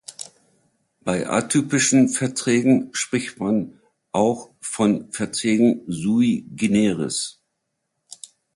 Bei 1.01 1.29
atypischen 1.29 2.09
Verträgen 2.09 2.89
spricht 2.91 3.37
man 3.39 3.79
auch 4.11 4.49
von 4.59 5.11
Verträgen 5.11 5.83
sui 5.85 6.43
generis. 6.49 7.43